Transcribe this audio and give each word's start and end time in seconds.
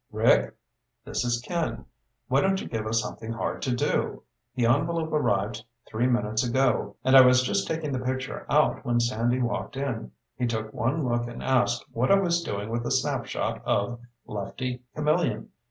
"Rick?... 0.11 0.57
This 1.05 1.23
is 1.23 1.39
Ken. 1.45 1.85
Why 2.27 2.41
don't 2.41 2.59
you 2.59 2.67
give 2.67 2.87
us 2.87 2.99
something 3.03 3.33
hard 3.33 3.61
to 3.61 3.75
do? 3.75 4.23
The 4.55 4.65
envelope 4.65 5.11
arrived 5.11 5.63
three 5.85 6.07
minutes 6.07 6.43
ago, 6.43 6.95
and 7.03 7.15
I 7.15 7.21
was 7.21 7.43
just 7.43 7.67
taking 7.67 7.91
the 7.91 7.99
picture 8.03 8.47
out 8.51 8.83
when 8.83 8.99
Sandy 8.99 9.43
walked 9.43 9.77
in. 9.77 10.11
He 10.35 10.47
took 10.47 10.73
one 10.73 11.07
look 11.07 11.27
and 11.27 11.43
asked 11.43 11.85
what 11.91 12.09
I 12.09 12.17
was 12.19 12.41
doing 12.41 12.69
with 12.71 12.83
a 12.87 12.91
snapshot 12.91 13.61
of 13.63 13.99
Lefty 14.25 14.81
Camillion. 14.95 15.49